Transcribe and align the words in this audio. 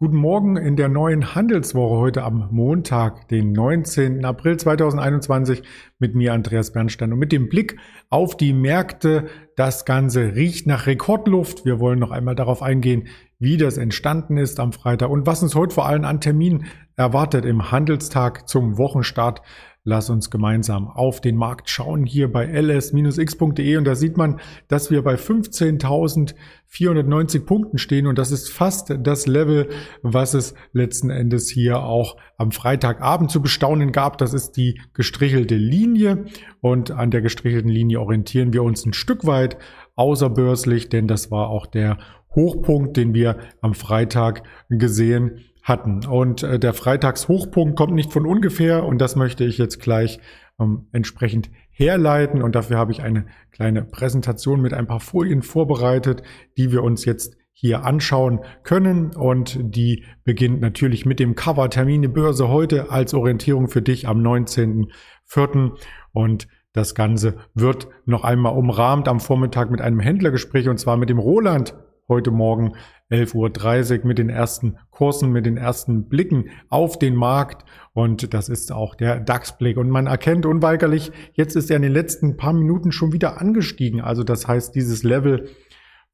Guten 0.00 0.16
Morgen 0.16 0.56
in 0.56 0.74
der 0.74 0.88
neuen 0.88 1.36
Handelswoche 1.36 1.98
heute 1.98 2.24
am 2.24 2.48
Montag, 2.50 3.28
den 3.28 3.52
19. 3.52 4.24
April 4.24 4.56
2021 4.56 5.62
mit 6.00 6.16
mir 6.16 6.32
Andreas 6.32 6.72
Bernstein 6.72 7.12
und 7.12 7.20
mit 7.20 7.30
dem 7.30 7.48
Blick 7.48 7.76
auf 8.10 8.36
die 8.36 8.52
Märkte. 8.52 9.28
Das 9.54 9.84
Ganze 9.84 10.34
riecht 10.34 10.66
nach 10.66 10.88
Rekordluft. 10.88 11.64
Wir 11.64 11.78
wollen 11.78 12.00
noch 12.00 12.10
einmal 12.10 12.34
darauf 12.34 12.60
eingehen, 12.60 13.06
wie 13.38 13.56
das 13.56 13.76
entstanden 13.76 14.36
ist 14.36 14.58
am 14.58 14.72
Freitag 14.72 15.10
und 15.10 15.28
was 15.28 15.44
uns 15.44 15.54
heute 15.54 15.72
vor 15.72 15.86
allem 15.86 16.04
an 16.04 16.20
Terminen 16.20 16.64
erwartet 16.96 17.44
im 17.44 17.70
Handelstag 17.70 18.48
zum 18.48 18.78
Wochenstart. 18.78 19.42
Lass 19.86 20.08
uns 20.08 20.30
gemeinsam 20.30 20.88
auf 20.88 21.20
den 21.20 21.36
Markt 21.36 21.68
schauen 21.68 22.06
hier 22.06 22.32
bei 22.32 22.46
ls-x.de 22.46 23.76
und 23.76 23.84
da 23.84 23.94
sieht 23.94 24.16
man, 24.16 24.40
dass 24.66 24.90
wir 24.90 25.02
bei 25.02 25.16
15.490 25.16 27.44
Punkten 27.44 27.76
stehen 27.76 28.06
und 28.06 28.18
das 28.18 28.30
ist 28.30 28.50
fast 28.50 28.94
das 28.98 29.26
Level, 29.26 29.68
was 30.00 30.32
es 30.32 30.54
letzten 30.72 31.10
Endes 31.10 31.50
hier 31.50 31.82
auch 31.82 32.16
am 32.38 32.50
Freitagabend 32.50 33.30
zu 33.30 33.42
bestaunen 33.42 33.92
gab. 33.92 34.16
Das 34.16 34.32
ist 34.32 34.52
die 34.52 34.80
gestrichelte 34.94 35.56
Linie 35.56 36.24
und 36.62 36.90
an 36.90 37.10
der 37.10 37.20
gestrichelten 37.20 37.70
Linie 37.70 38.00
orientieren 38.00 38.54
wir 38.54 38.62
uns 38.62 38.86
ein 38.86 38.94
Stück 38.94 39.26
weit 39.26 39.58
außerbörslich, 39.96 40.88
denn 40.88 41.08
das 41.08 41.30
war 41.30 41.50
auch 41.50 41.66
der 41.66 41.98
Hochpunkt, 42.34 42.96
den 42.96 43.12
wir 43.12 43.36
am 43.60 43.74
Freitag 43.74 44.44
gesehen 44.70 45.42
hatten. 45.64 46.06
Und 46.06 46.42
äh, 46.42 46.60
der 46.60 46.74
Freitagshochpunkt 46.74 47.76
kommt 47.76 47.94
nicht 47.94 48.12
von 48.12 48.26
ungefähr 48.26 48.84
und 48.84 48.98
das 48.98 49.16
möchte 49.16 49.44
ich 49.44 49.58
jetzt 49.58 49.80
gleich 49.80 50.20
ähm, 50.60 50.86
entsprechend 50.92 51.50
herleiten. 51.70 52.42
Und 52.42 52.54
dafür 52.54 52.78
habe 52.78 52.92
ich 52.92 53.02
eine 53.02 53.26
kleine 53.50 53.82
Präsentation 53.82 54.60
mit 54.60 54.74
ein 54.74 54.86
paar 54.86 55.00
Folien 55.00 55.42
vorbereitet, 55.42 56.22
die 56.56 56.70
wir 56.70 56.84
uns 56.84 57.04
jetzt 57.06 57.36
hier 57.54 57.84
anschauen 57.84 58.40
können. 58.62 59.16
Und 59.16 59.58
die 59.58 60.04
beginnt 60.22 60.60
natürlich 60.60 61.06
mit 61.06 61.18
dem 61.18 61.34
Cover 61.34 61.70
Termine 61.70 62.10
Börse 62.10 62.48
heute 62.48 62.90
als 62.90 63.14
Orientierung 63.14 63.68
für 63.68 63.82
dich 63.82 64.06
am 64.06 64.20
19.04. 64.20 65.72
Und 66.12 66.46
das 66.74 66.94
Ganze 66.94 67.36
wird 67.54 67.88
noch 68.04 68.24
einmal 68.24 68.54
umrahmt 68.54 69.08
am 69.08 69.20
Vormittag 69.20 69.70
mit 69.70 69.80
einem 69.80 70.00
Händlergespräch 70.00 70.68
und 70.68 70.78
zwar 70.78 70.96
mit 70.96 71.08
dem 71.08 71.18
Roland 71.18 71.74
heute 72.08 72.30
Morgen 72.30 72.74
11.30 73.10 74.00
Uhr 74.00 74.06
mit 74.06 74.18
den 74.18 74.28
ersten 74.28 74.76
Kursen, 74.90 75.32
mit 75.32 75.46
den 75.46 75.56
ersten 75.56 76.08
Blicken 76.08 76.50
auf 76.68 76.98
den 76.98 77.14
Markt. 77.14 77.64
Und 77.92 78.34
das 78.34 78.48
ist 78.48 78.72
auch 78.72 78.94
der 78.94 79.20
DAX-Blick. 79.20 79.76
Und 79.76 79.90
man 79.90 80.06
erkennt 80.06 80.46
unweigerlich, 80.46 81.12
jetzt 81.32 81.56
ist 81.56 81.70
er 81.70 81.76
in 81.76 81.82
den 81.82 81.92
letzten 81.92 82.36
paar 82.36 82.52
Minuten 82.52 82.92
schon 82.92 83.12
wieder 83.12 83.40
angestiegen. 83.40 84.00
Also 84.00 84.22
das 84.24 84.48
heißt, 84.48 84.74
dieses 84.74 85.02
Level 85.02 85.48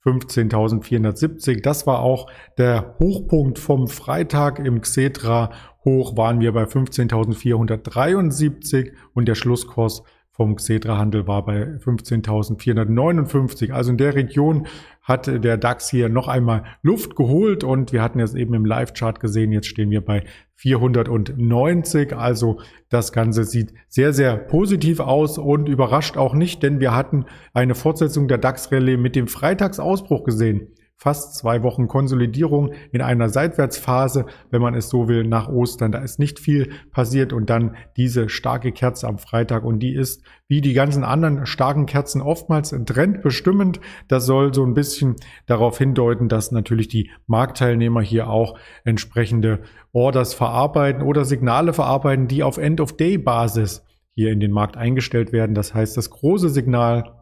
15.470, 0.05 1.63
das 1.63 1.87
war 1.87 2.01
auch 2.01 2.31
der 2.59 2.97
Hochpunkt 2.99 3.59
vom 3.59 3.89
Freitag 3.89 4.59
im 4.59 4.81
Xetra. 4.81 5.51
Hoch 5.85 6.17
waren 6.17 6.41
wir 6.41 6.53
bei 6.53 6.65
15.473 6.65 8.93
und 9.15 9.29
der 9.29 9.35
Schlusskurs 9.35 10.03
vom 10.41 10.57
Xetra-Handel 10.57 11.27
war 11.27 11.45
bei 11.45 11.65
15.459. 11.65 13.73
Also 13.73 13.91
in 13.91 13.99
der 13.99 14.15
Region 14.15 14.67
hat 15.03 15.27
der 15.27 15.59
DAX 15.59 15.91
hier 15.91 16.09
noch 16.09 16.29
einmal 16.29 16.65
Luft 16.81 17.15
geholt 17.15 17.63
und 17.63 17.93
wir 17.93 18.01
hatten 18.01 18.21
es 18.21 18.35
eben 18.35 18.55
im 18.55 18.65
Live-Chart 18.65 19.21
gesehen, 19.21 19.53
jetzt 19.53 19.67
stehen 19.67 19.91
wir 19.91 20.03
bei 20.03 20.25
490. 20.55 22.17
Also 22.17 22.59
das 22.89 23.13
Ganze 23.13 23.45
sieht 23.45 23.75
sehr, 23.89 24.15
sehr 24.15 24.39
positiv 24.39 25.01
aus 25.01 25.37
und 25.37 25.69
überrascht 25.69 26.17
auch 26.17 26.33
nicht, 26.33 26.62
denn 26.62 26.81
wir 26.81 26.97
hatten 26.97 27.27
eine 27.53 27.75
Fortsetzung 27.75 28.27
der 28.27 28.39
DAX-Rallye 28.39 28.97
mit 28.97 29.17
dem 29.17 29.29
Freitagsausbruch 29.29 30.25
gesehen 30.25 30.69
fast 31.00 31.34
zwei 31.34 31.62
Wochen 31.62 31.88
Konsolidierung 31.88 32.75
in 32.93 33.00
einer 33.00 33.31
Seitwärtsphase, 33.31 34.27
wenn 34.50 34.61
man 34.61 34.75
es 34.75 34.91
so 34.91 35.09
will, 35.09 35.25
nach 35.25 35.49
Ostern. 35.49 35.93
Da 35.93 36.00
ist 36.00 36.19
nicht 36.19 36.38
viel 36.38 36.72
passiert 36.93 37.33
und 37.33 37.49
dann 37.49 37.75
diese 37.97 38.28
starke 38.28 38.71
Kerze 38.71 39.09
am 39.09 39.16
Freitag 39.16 39.65
und 39.65 39.78
die 39.78 39.94
ist 39.94 40.22
wie 40.47 40.61
die 40.61 40.75
ganzen 40.75 41.03
anderen 41.03 41.47
starken 41.47 41.87
Kerzen 41.87 42.21
oftmals 42.21 42.75
trendbestimmend. 42.84 43.81
Das 44.09 44.27
soll 44.27 44.53
so 44.53 44.62
ein 44.62 44.75
bisschen 44.75 45.16
darauf 45.47 45.78
hindeuten, 45.78 46.28
dass 46.28 46.53
natürlich 46.53 46.88
die 46.88 47.11
Marktteilnehmer 47.27 48.03
hier 48.03 48.28
auch 48.28 48.59
entsprechende 48.84 49.61
Orders 49.93 50.34
verarbeiten 50.34 51.03
oder 51.03 51.25
Signale 51.25 51.72
verarbeiten, 51.72 52.28
die 52.28 52.43
auf 52.43 52.59
End-of-Day-Basis 52.59 53.87
hier 54.15 54.32
in 54.32 54.41
den 54.41 54.50
Markt 54.50 54.77
eingestellt 54.77 55.32
werden. 55.32 55.55
Das 55.55 55.72
heißt, 55.72 55.97
das 55.97 56.11
große 56.11 56.50
Signal 56.50 57.19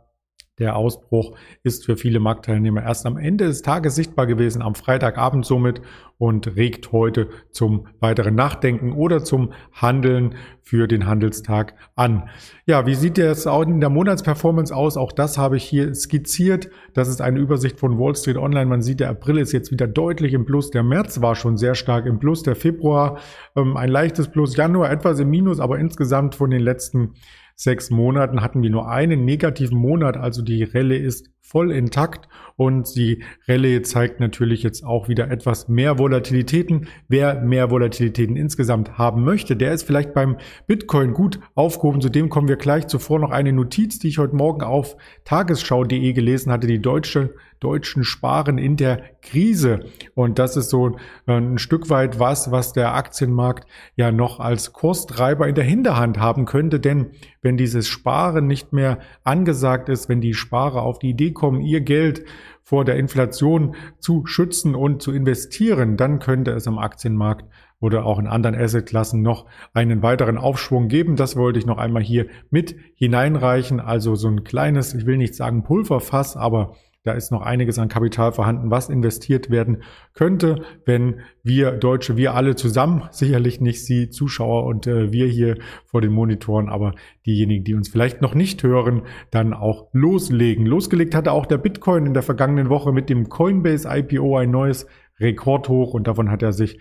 der 0.59 0.77
Ausbruch 0.77 1.37
ist 1.63 1.85
für 1.85 1.97
viele 1.97 2.21
Marktteilnehmer 2.21 2.83
erst 2.83 3.07
am 3.07 3.17
Ende 3.17 3.47
des 3.47 3.63
Tages 3.63 3.95
sichtbar 3.95 4.27
gewesen, 4.27 4.63
am 4.63 4.75
Freitagabend 4.75 5.47
somit 5.47 5.81
und 6.19 6.57
regt 6.57 6.91
heute 6.91 7.29
zum 7.53 7.87
weiteren 8.01 8.35
Nachdenken 8.35 8.93
oder 8.93 9.23
zum 9.23 9.53
Handeln 9.73 10.35
für 10.63 10.89
den 10.89 11.07
Handelstag 11.07 11.75
an. 11.95 12.29
Ja, 12.67 12.87
wie 12.87 12.97
sieht 12.97 13.19
das 13.19 13.47
in 13.47 13.81
der 13.81 13.89
Monatsperformance 13.89 14.75
aus? 14.75 14.97
Auch 14.97 15.13
das 15.13 15.39
habe 15.39 15.57
ich 15.57 15.65
hier 15.65 15.95
skizziert. 15.95 16.69
Das 16.93 17.09
ist 17.09 17.23
eine 17.23 17.39
Übersicht 17.39 17.79
von 17.79 17.99
Wall 17.99 18.17
Street 18.17 18.37
Online. 18.37 18.67
Man 18.67 18.83
sieht, 18.83 19.01
der 19.01 19.11
April 19.11 19.39
ist 19.39 19.53
jetzt 19.53 19.71
wieder 19.71 19.87
deutlich 19.87 20.35
im 20.35 20.45
Plus. 20.45 20.71
Der 20.71 20.83
März 20.83 21.23
war 21.23 21.37
schon 21.37 21.57
sehr 21.57 21.77
stark 21.77 22.05
im 22.05 22.19
Plus. 22.19 22.43
Der 22.43 22.57
Februar 22.57 23.19
ähm, 23.57 23.77
ein 23.77 23.89
leichtes 23.89 24.29
Plus. 24.29 24.57
Januar 24.57 24.91
etwas 24.91 25.21
im 25.21 25.31
Minus, 25.31 25.61
aber 25.61 25.79
insgesamt 25.79 26.35
von 26.35 26.51
den 26.51 26.61
letzten 26.61 27.15
sechs 27.59 27.91
Monaten 27.91 28.41
hatten 28.41 28.63
wir 28.63 28.71
nur 28.71 28.89
einen 28.89 29.25
negativen 29.25 29.79
Monat, 29.79 30.17
also 30.17 30.43
die 30.43 30.63
Relle 30.63 30.97
ist 30.97 31.29
voll 31.49 31.73
intakt 31.73 32.29
und 32.57 32.95
die 32.95 33.25
Rallye 33.47 33.83
zeigt 33.83 34.21
natürlich 34.21 34.63
jetzt 34.63 34.85
auch 34.85 35.09
wieder 35.09 35.31
etwas 35.31 35.69
mehr 35.69 35.99
Volatilitäten. 35.99 36.89
Wer 37.09 37.41
mehr 37.41 37.71
Volatilitäten 37.71 38.37
insgesamt 38.37 38.99
haben 38.99 39.25
möchte, 39.25 39.57
der 39.57 39.73
ist 39.73 39.85
vielleicht 39.85 40.13
beim 40.13 40.37
Bitcoin 40.67 41.15
gut 41.15 41.41
aufgehoben. 41.55 42.01
Zudem 42.01 42.29
kommen 42.29 42.49
wir 42.49 42.57
gleich 42.57 42.89
zuvor 42.89 43.19
noch 43.19 43.31
eine 43.31 43.53
Notiz, 43.53 43.99
die 43.99 44.09
ich 44.09 44.19
heute 44.19 44.37
Morgen 44.37 44.63
auf 44.63 44.97
tagesschau.de 45.25 46.13
gelesen 46.13 46.53
hatte. 46.53 46.67
Die 46.67 46.83
deutsche 46.83 47.35
Deutschen 47.61 48.05
sparen 48.05 48.57
in 48.57 48.77
der 48.77 49.03
Krise. 49.21 49.81
Und 50.15 50.39
das 50.39 50.57
ist 50.57 50.71
so 50.71 50.97
äh, 51.27 51.33
ein 51.33 51.59
Stück 51.59 51.91
weit 51.91 52.19
was, 52.19 52.53
was 52.53 52.73
der 52.73 52.95
Aktienmarkt 52.95 53.69
ja 53.97 54.13
noch 54.13 54.39
als 54.39 54.73
Kurstreiber 54.73 55.49
in 55.49 55.55
der 55.55 55.65
Hinterhand 55.65 56.19
haben 56.19 56.45
könnte. 56.45 56.79
Denn 56.79 57.11
wenn 57.43 57.57
dieses 57.57 57.89
Sparen 57.89 58.47
nicht 58.47 58.73
mehr 58.73 58.99
angesagt 59.25 59.89
ist, 59.89 60.09
wenn 60.09 60.21
die 60.21 60.35
Sparer 60.35 60.83
auf 60.83 60.99
die 60.99 61.11
Idee 61.11 61.33
kommen, 61.39 61.63
ihr 61.63 61.81
Geld 61.81 62.25
vor 62.63 62.85
der 62.85 62.97
Inflation 62.97 63.77
zu 63.99 64.27
schützen 64.27 64.75
und 64.75 65.01
zu 65.01 65.13
investieren, 65.13 65.97
dann 65.97 66.19
könnte 66.19 66.51
es 66.51 66.69
am 66.69 66.79
Aktienmarkt 66.79 67.47
oder 67.81 68.05
auch 68.05 68.19
in 68.19 68.27
anderen 68.27 68.57
Assetklassen 68.57 69.23
noch 69.23 69.47
einen 69.73 70.03
weiteren 70.03 70.37
Aufschwung 70.37 70.89
geben. 70.89 71.17
Das 71.17 71.37
wollte 71.37 71.59
ich 71.59 71.65
noch 71.65 71.79
einmal 71.79 72.03
hier 72.03 72.27
mit 72.51 72.77
hineinreichen. 72.95 73.81
Also 73.81 74.17
so 74.17 74.29
ein 74.29 74.45
kleines, 74.45 74.93
ich 74.93 75.07
will 75.07 75.17
nicht 75.17 75.35
sagen 75.35 75.63
Pulverfass, 75.63 76.37
aber 76.37 76.75
da 77.09 77.15
ist 77.15 77.33
noch 77.33 77.41
einiges 77.41 77.79
an 77.79 77.89
Kapital 77.89 78.33
vorhanden, 78.33 78.71
was 78.71 78.91
investiert 78.91 79.49
werden 79.49 79.83
könnte, 80.13 80.63
wenn 80.85 81.21
wir 81.43 81.73
Deutsche, 81.73 82.19
wir 82.19 82.35
alle 82.35 82.55
zusammen, 82.55 83.05
sicherlich 83.11 83.63
nicht 83.63 83.85
Sie 83.87 84.11
Zuschauer 84.11 84.67
und 84.67 84.87
äh, 84.87 85.11
wir 85.11 85.27
hier 85.27 85.57
vor 85.87 86.03
den 86.03 86.13
Monitoren, 86.13 86.69
aber 86.69 86.95
diejenigen, 87.25 87.65
die 87.65 87.75
uns 87.75 87.89
vielleicht 87.89 88.21
noch 88.21 88.35
nicht 88.35 88.63
hören, 88.63 89.03
dann 89.31 89.55
auch 89.55 89.89
loslegen. 89.93 90.67
Losgelegt 90.67 91.15
hatte 91.15 91.33
auch 91.33 91.47
der 91.47 91.57
Bitcoin 91.57 92.05
in 92.05 92.13
der 92.13 92.23
vergangenen 92.23 92.69
Woche 92.69 92.93
mit 92.93 93.09
dem 93.09 93.31
Coinbase 93.31 93.89
IPO 93.91 94.37
ein 94.37 94.51
neues 94.51 94.87
Rekordhoch 95.19 95.95
und 95.95 96.07
davon 96.07 96.31
hat 96.31 96.43
er 96.43 96.53
sich 96.53 96.79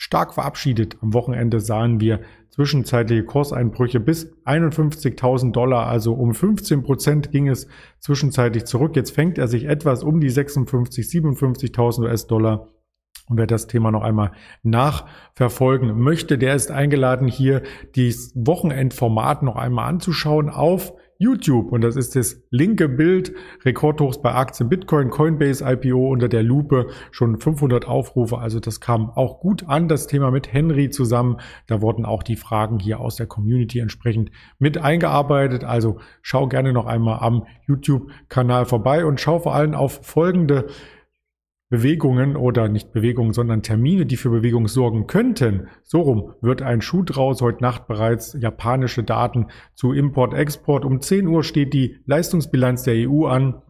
stark 0.00 0.32
verabschiedet. 0.32 0.96
Am 1.02 1.12
Wochenende 1.12 1.60
sahen 1.60 2.00
wir 2.00 2.20
zwischenzeitliche 2.48 3.22
Kurseinbrüche 3.22 4.00
bis 4.00 4.32
51.000 4.46 5.52
Dollar, 5.52 5.88
also 5.88 6.14
um 6.14 6.32
15 6.32 6.82
Prozent 6.82 7.30
ging 7.32 7.48
es 7.48 7.68
zwischenzeitlich 7.98 8.64
zurück. 8.64 8.96
Jetzt 8.96 9.10
fängt 9.10 9.36
er 9.36 9.46
sich 9.46 9.66
etwas 9.66 10.02
um 10.02 10.18
die 10.18 10.30
56, 10.30 11.06
57.000 11.06 12.04
US-Dollar. 12.04 12.68
Und 13.28 13.36
wer 13.36 13.46
das 13.46 13.66
Thema 13.66 13.90
noch 13.90 14.02
einmal 14.02 14.32
nachverfolgen 14.62 16.00
möchte, 16.00 16.38
der 16.38 16.54
ist 16.54 16.70
eingeladen, 16.70 17.28
hier 17.28 17.62
das 17.94 18.32
Wochenendformat 18.34 19.42
noch 19.42 19.56
einmal 19.56 19.86
anzuschauen 19.86 20.48
auf 20.48 20.94
YouTube. 21.20 21.70
Und 21.70 21.82
das 21.82 21.96
ist 21.96 22.16
das 22.16 22.42
linke 22.50 22.88
Bild. 22.88 23.34
Rekordhochs 23.64 24.22
bei 24.22 24.34
Aktien 24.34 24.70
Bitcoin, 24.70 25.10
Coinbase 25.10 25.62
IPO 25.64 26.08
unter 26.08 26.28
der 26.28 26.42
Lupe. 26.42 26.88
Schon 27.10 27.38
500 27.38 27.86
Aufrufe. 27.86 28.38
Also 28.38 28.58
das 28.58 28.80
kam 28.80 29.10
auch 29.10 29.40
gut 29.40 29.68
an, 29.68 29.86
das 29.86 30.06
Thema 30.06 30.30
mit 30.30 30.52
Henry 30.52 30.88
zusammen. 30.88 31.36
Da 31.66 31.82
wurden 31.82 32.06
auch 32.06 32.22
die 32.22 32.36
Fragen 32.36 32.78
hier 32.78 33.00
aus 33.00 33.16
der 33.16 33.26
Community 33.26 33.80
entsprechend 33.80 34.30
mit 34.58 34.78
eingearbeitet. 34.78 35.62
Also 35.62 36.00
schau 36.22 36.48
gerne 36.48 36.72
noch 36.72 36.86
einmal 36.86 37.18
am 37.20 37.44
YouTube-Kanal 37.68 38.64
vorbei 38.64 39.04
und 39.04 39.20
schau 39.20 39.40
vor 39.40 39.54
allem 39.54 39.74
auf 39.74 40.00
folgende 40.02 40.68
Bewegungen 41.70 42.36
oder 42.36 42.68
nicht 42.68 42.92
Bewegungen, 42.92 43.32
sondern 43.32 43.62
Termine, 43.62 44.04
die 44.04 44.16
für 44.16 44.28
Bewegung 44.28 44.66
sorgen 44.66 45.06
könnten. 45.06 45.68
So 45.84 46.00
rum 46.00 46.34
wird 46.40 46.62
ein 46.62 46.82
Schuh 46.82 47.04
draus. 47.04 47.40
Heute 47.40 47.62
Nacht 47.62 47.86
bereits 47.86 48.36
japanische 48.38 49.04
Daten 49.04 49.46
zu 49.74 49.92
Import-Export. 49.92 50.84
Um 50.84 51.00
10 51.00 51.28
Uhr 51.28 51.44
steht 51.44 51.72
die 51.72 51.96
Leistungsbilanz 52.06 52.82
der 52.82 53.08
EU 53.08 53.26
an. 53.26 53.62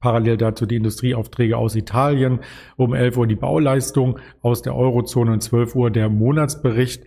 Parallel 0.00 0.38
dazu 0.38 0.64
die 0.66 0.76
Industrieaufträge 0.76 1.58
aus 1.58 1.76
Italien, 1.76 2.40
um 2.76 2.94
11 2.94 3.18
Uhr 3.18 3.26
die 3.26 3.36
Bauleistung 3.36 4.18
aus 4.40 4.62
der 4.62 4.74
Eurozone 4.74 5.32
und 5.32 5.42
12 5.42 5.76
Uhr 5.76 5.90
der 5.90 6.08
Monatsbericht 6.08 7.04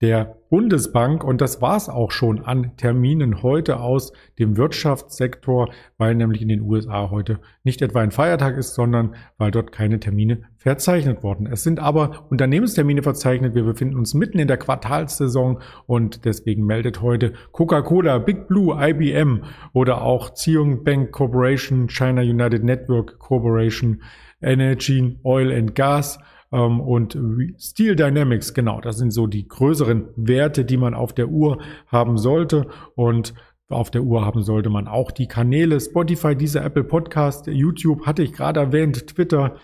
der 0.00 0.36
Bundesbank. 0.48 1.24
Und 1.24 1.40
das 1.40 1.60
war's 1.60 1.88
auch 1.88 2.10
schon 2.10 2.44
an 2.44 2.76
Terminen 2.76 3.42
heute 3.42 3.80
aus 3.80 4.12
dem 4.38 4.56
Wirtschaftssektor, 4.56 5.70
weil 5.96 6.14
nämlich 6.14 6.40
in 6.40 6.48
den 6.48 6.62
USA 6.62 7.10
heute 7.10 7.40
nicht 7.64 7.82
etwa 7.82 8.00
ein 8.00 8.12
Feiertag 8.12 8.56
ist, 8.56 8.74
sondern 8.74 9.14
weil 9.36 9.50
dort 9.50 9.72
keine 9.72 10.00
Termine 10.00 10.42
verzeichnet 10.56 11.22
wurden. 11.22 11.46
Es 11.46 11.64
sind 11.64 11.80
aber 11.80 12.26
Unternehmenstermine 12.30 13.02
verzeichnet. 13.02 13.54
Wir 13.54 13.64
befinden 13.64 13.96
uns 13.96 14.14
mitten 14.14 14.38
in 14.38 14.48
der 14.48 14.56
Quartalssaison 14.56 15.60
und 15.86 16.24
deswegen 16.24 16.64
meldet 16.64 17.02
heute 17.02 17.32
Coca-Cola, 17.52 18.18
Big 18.18 18.46
Blue, 18.48 18.76
IBM 18.78 19.42
oder 19.72 20.02
auch 20.02 20.34
Zion 20.34 20.84
Bank 20.84 21.10
Corporation, 21.12 21.88
China 21.88 22.22
United 22.22 22.62
Network 22.62 23.18
Corporation, 23.18 24.02
Energy, 24.40 25.18
Oil 25.24 25.52
and 25.52 25.74
Gas 25.74 26.18
und 26.50 27.18
Steel 27.58 27.94
Dynamics, 27.94 28.54
genau, 28.54 28.80
das 28.80 28.98
sind 28.98 29.10
so 29.10 29.26
die 29.26 29.46
größeren 29.46 30.08
Werte, 30.16 30.64
die 30.64 30.76
man 30.76 30.94
auf 30.94 31.12
der 31.12 31.28
Uhr 31.28 31.58
haben 31.88 32.16
sollte 32.16 32.68
und 32.94 33.34
auf 33.68 33.90
der 33.90 34.02
Uhr 34.02 34.24
haben 34.24 34.42
sollte 34.42 34.70
man 34.70 34.88
auch 34.88 35.10
die 35.10 35.28
Kanäle 35.28 35.78
Spotify, 35.78 36.34
dieser 36.34 36.64
Apple 36.64 36.84
Podcast, 36.84 37.46
YouTube 37.48 38.06
hatte 38.06 38.22
ich 38.22 38.32
gerade 38.32 38.60
erwähnt, 38.60 39.08
Twitter, 39.08 39.56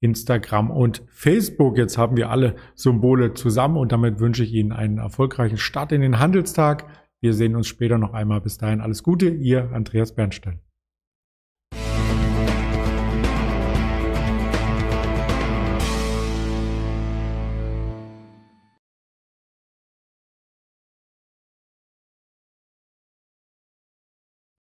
Instagram 0.00 0.70
und 0.70 1.02
Facebook. 1.08 1.76
Jetzt 1.76 1.98
haben 1.98 2.16
wir 2.16 2.30
alle 2.30 2.56
Symbole 2.74 3.34
zusammen 3.34 3.76
und 3.76 3.92
damit 3.92 4.20
wünsche 4.20 4.44
ich 4.44 4.52
Ihnen 4.52 4.72
einen 4.72 4.98
erfolgreichen 4.98 5.58
Start 5.58 5.92
in 5.92 6.00
den 6.00 6.18
Handelstag. 6.18 6.86
Wir 7.20 7.34
sehen 7.34 7.56
uns 7.56 7.66
später 7.66 7.98
noch 7.98 8.14
einmal. 8.14 8.40
Bis 8.40 8.58
dahin 8.58 8.80
alles 8.80 9.02
Gute, 9.02 9.28
Ihr 9.28 9.72
Andreas 9.72 10.14
Bernstein. 10.14 10.67